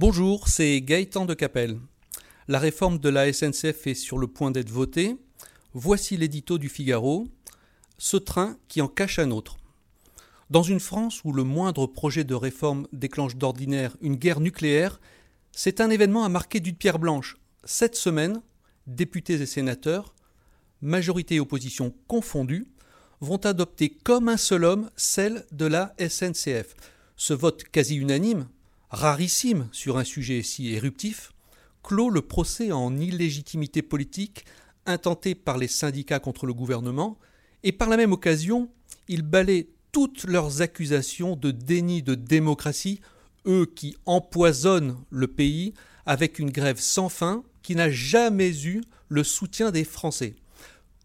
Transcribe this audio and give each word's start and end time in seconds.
Bonjour, 0.00 0.46
c'est 0.46 0.80
Gaëtan 0.80 1.26
de 1.26 1.34
Capelle. 1.34 1.80
La 2.46 2.60
réforme 2.60 3.00
de 3.00 3.08
la 3.08 3.32
SNCF 3.32 3.88
est 3.88 3.94
sur 3.94 4.16
le 4.16 4.28
point 4.28 4.52
d'être 4.52 4.70
votée. 4.70 5.16
Voici 5.74 6.16
l'édito 6.16 6.56
du 6.56 6.68
Figaro. 6.68 7.26
Ce 7.98 8.16
train 8.16 8.56
qui 8.68 8.80
en 8.80 8.86
cache 8.86 9.18
un 9.18 9.32
autre. 9.32 9.56
Dans 10.50 10.62
une 10.62 10.78
France 10.78 11.24
où 11.24 11.32
le 11.32 11.42
moindre 11.42 11.88
projet 11.88 12.22
de 12.22 12.36
réforme 12.36 12.86
déclenche 12.92 13.34
d'ordinaire 13.34 13.96
une 14.00 14.14
guerre 14.14 14.38
nucléaire, 14.38 15.00
c'est 15.50 15.80
un 15.80 15.90
événement 15.90 16.22
à 16.22 16.28
marquer 16.28 16.60
d'une 16.60 16.76
pierre 16.76 17.00
blanche. 17.00 17.36
Cette 17.64 17.96
semaine, 17.96 18.40
députés 18.86 19.42
et 19.42 19.46
sénateurs, 19.46 20.14
majorité 20.80 21.34
et 21.34 21.40
opposition 21.40 21.92
confondues, 22.06 22.68
vont 23.20 23.38
adopter 23.38 23.90
comme 24.04 24.28
un 24.28 24.36
seul 24.36 24.62
homme 24.62 24.90
celle 24.94 25.44
de 25.50 25.66
la 25.66 25.92
SNCF. 25.98 26.76
Ce 27.16 27.34
vote 27.34 27.64
quasi 27.64 27.96
unanime, 27.96 28.46
rarissime 28.90 29.68
sur 29.72 29.98
un 29.98 30.04
sujet 30.04 30.42
si 30.42 30.72
éruptif, 30.72 31.32
clôt 31.82 32.10
le 32.10 32.22
procès 32.22 32.72
en 32.72 32.96
illégitimité 32.96 33.82
politique 33.82 34.44
intenté 34.86 35.34
par 35.34 35.58
les 35.58 35.68
syndicats 35.68 36.20
contre 36.20 36.46
le 36.46 36.54
gouvernement, 36.54 37.18
et 37.62 37.72
par 37.72 37.88
la 37.88 37.96
même 37.96 38.12
occasion, 38.12 38.70
il 39.08 39.22
balaie 39.22 39.68
toutes 39.92 40.24
leurs 40.24 40.62
accusations 40.62 41.36
de 41.36 41.50
déni 41.50 42.02
de 42.02 42.14
démocratie, 42.14 43.00
eux 43.46 43.66
qui 43.66 43.96
empoisonnent 44.06 44.96
le 45.10 45.26
pays 45.26 45.74
avec 46.06 46.38
une 46.38 46.50
grève 46.50 46.80
sans 46.80 47.08
fin 47.08 47.42
qui 47.62 47.74
n'a 47.74 47.90
jamais 47.90 48.64
eu 48.64 48.80
le 49.08 49.24
soutien 49.24 49.70
des 49.70 49.84
Français. 49.84 50.36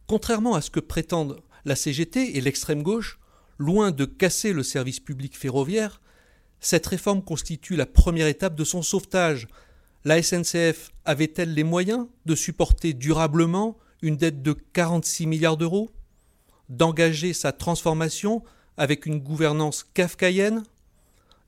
Contrairement 0.08 0.56
à 0.56 0.62
ce 0.62 0.70
que 0.70 0.80
prétendent 0.80 1.42
la 1.66 1.75
CGT 1.75 2.38
et 2.38 2.42
l'extrême 2.42 2.84
gauche, 2.84 3.20
loin 3.58 3.92
de 3.92 4.06
casser 4.06 4.53
le 4.53 4.64
service 4.64 5.00
public 5.00 5.38
ferroviaire, 5.38 6.02
cette 6.64 6.88
réforme 6.88 7.22
constitue 7.22 7.75
la 7.75 7.86
première 7.86 8.28
étape 8.28 8.56
de 8.56 8.64
son 8.64 8.81
sauvetage. 8.81 9.50
La 10.06 10.23
SNCF 10.23 10.92
avait-elle 11.03 11.53
les 11.53 11.66
moyens 11.66 12.08
de 12.25 12.36
supporter 12.36 12.94
durablement 12.94 13.78
une 14.02 14.16
dette 14.16 14.42
de 14.42 14.53
46 14.53 15.28
milliards 15.28 15.58
d'euros? 15.58 15.91
D'engager 16.69 17.34
sa 17.34 17.52
transformation 17.52 18.44
avec 18.78 19.06
une 19.06 19.19
gouvernance 19.19 19.84
kafkaïenne? 19.94 20.64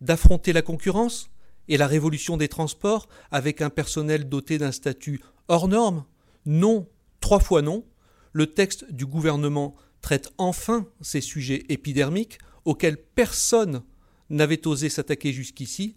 D'affronter 0.02 0.52
la 0.52 0.62
concurrence 0.62 1.30
et 1.70 1.78
la 1.78 1.88
révolution 1.88 2.36
des 2.36 2.50
transports 2.50 3.08
avec 3.32 3.62
un 3.62 3.70
personnel 3.70 4.28
doté 4.28 4.58
d'un 4.58 4.74
statut 4.74 5.22
hors 5.48 5.70
norme? 5.70 6.04
Non, 6.46 6.90
trois 7.22 7.40
fois 7.40 7.62
non. 7.62 7.86
Le 8.34 8.48
texte 8.48 8.92
du 8.92 9.06
gouvernement 9.06 9.76
traite 10.02 10.34
enfin 10.38 10.86
ces 11.00 11.22
sujets 11.22 11.64
épidermiques 11.70 12.38
auxquels 12.66 12.98
personne 12.98 13.82
n'avait 14.30 14.68
osé 14.68 14.90
s'attaquer 14.90 15.34
jusqu'ici, 15.34 15.96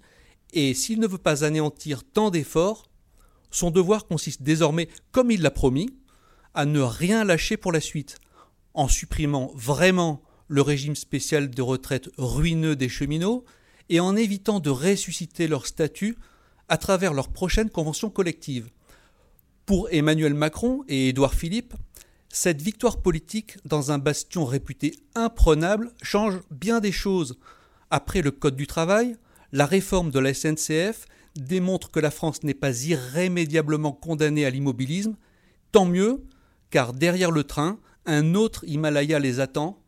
et 0.53 0.75
s'il 0.75 1.01
ne 1.01 1.07
veut 1.07 1.19
pas 1.19 1.45
anéantir 1.45 2.05
tant 2.05 2.31
d'efforts, 2.31 2.89
son 3.51 3.71
devoir 3.71 4.07
consiste 4.07 4.43
désormais, 4.43 4.89
comme 5.13 5.31
il 5.31 5.43
l'a 5.43 5.51
promis, 5.51 5.91
à 6.55 6.65
ne 6.65 6.81
rien 6.81 7.25
lâcher 7.25 7.57
pour 7.57 7.73
la 7.73 7.81
suite, 7.81 8.17
en 8.75 8.89
supprimant 8.89 9.53
vraiment 9.55 10.23
le 10.49 10.63
régime 10.63 10.97
spécial 10.97 11.51
de 11.51 11.63
retraite 11.63 12.09
ruineux 12.17 12.77
des 12.77 12.89
cheminots 12.89 13.45
et 13.89 14.01
en 14.01 14.17
évitant 14.17 14.61
de 14.61 14.71
ressusciter 14.71 15.47
leur 15.49 15.67
statut 15.67 16.17
à 16.69 16.77
travers 16.77 17.15
leur 17.15 17.29
prochaine 17.29 17.71
convention 17.71 18.11
collective. 18.11 18.71
Pour 19.67 19.89
Emmanuel 19.91 20.35
Macron 20.35 20.85
et 20.89 21.11
Édouard 21.11 21.35
Philippe, 21.35 21.75
cette 22.29 22.63
victoire 22.63 23.01
politique 23.01 23.57
dans 23.65 23.91
un 23.91 23.99
bastion 23.99 24.45
réputé 24.45 24.95
imprenable 25.15 25.93
change 26.03 26.41
bien 26.51 26.81
des 26.81 26.93
choses. 26.93 27.39
Après 27.91 28.23
le 28.23 28.31
Code 28.31 28.57
du 28.57 28.67
travail, 28.67 29.17
la 29.53 29.67
réforme 29.67 30.11
de 30.11 30.19
la 30.19 30.35
SNCF 30.35 31.07
démontre 31.37 31.91
que 31.91 32.01
la 32.01 32.11
France 32.11 32.43
n'est 32.43 32.55
pas 32.55 32.83
irrémédiablement 32.83 33.93
condamnée 33.93 34.45
à 34.45 34.51
l'immobilisme. 34.51 35.17
Tant 35.73 35.87
mieux, 35.87 36.25
car 36.71 36.93
derrière 36.93 37.31
le 37.31 37.45
train, 37.45 37.79
un 38.05 38.35
autre 38.35 38.65
Himalaya 38.67 39.19
les 39.19 39.41
attend, 39.41 39.83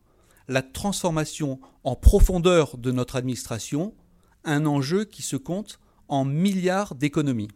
la 0.47 0.61
transformation 0.61 1.59
en 1.83 1.95
profondeur 1.95 2.77
de 2.77 2.91
notre 2.91 3.15
administration, 3.15 3.93
un 4.43 4.65
enjeu 4.65 5.05
qui 5.05 5.21
se 5.21 5.35
compte 5.35 5.79
en 6.07 6.25
milliards 6.25 6.95
d'économies. 6.95 7.49